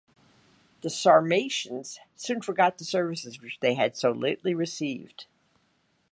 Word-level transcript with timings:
The 0.81 0.89
Sarmatians 0.89 1.99
soon 2.15 2.41
forgot 2.41 2.79
the 2.79 2.83
services 2.85 3.39
which 3.39 3.59
they 3.59 3.75
had 3.75 3.95
so 3.95 4.11
lately 4.11 4.55
received. 4.55 5.27